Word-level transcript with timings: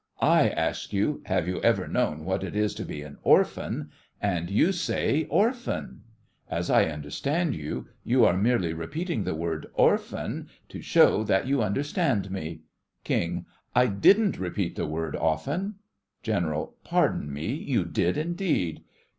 I 0.19 0.49
ask 0.49 0.93
you, 0.93 1.21
have 1.27 1.47
you 1.47 1.61
ever 1.61 1.87
known 1.87 2.25
what 2.25 2.43
it 2.43 2.55
is 2.55 2.73
to 2.73 2.83
be 2.85 3.03
an 3.03 3.19
orphan, 3.21 3.91
and 4.19 4.49
you 4.49 4.71
say 4.71 5.25
"orphan". 5.25 6.01
As 6.49 6.71
I 6.71 6.85
understand 6.85 7.53
you, 7.53 7.85
you 8.03 8.25
are 8.25 8.35
merely 8.35 8.73
repeating 8.73 9.25
the 9.25 9.35
word 9.35 9.67
"orphan" 9.75 10.49
to 10.69 10.81
show 10.81 11.23
that 11.25 11.45
you 11.45 11.61
understand 11.61 12.31
me. 12.31 12.61
KING: 13.03 13.45
I 13.75 13.85
didn't 13.85 14.39
repeat 14.39 14.75
the 14.75 14.87
word 14.87 15.15
often. 15.15 15.75
GENERAL: 16.23 16.77
Pardon 16.83 17.31
me, 17.31 17.53
you 17.53 17.85
did 17.85 18.17
indeed. 18.17 18.83